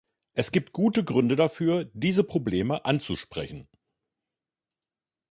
[0.33, 3.67] Es gibt gute Gründe dafür, diese Probleme anzusprechen.